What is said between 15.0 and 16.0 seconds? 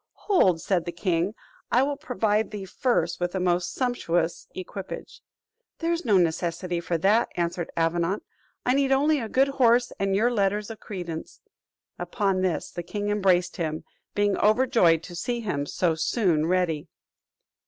to see him so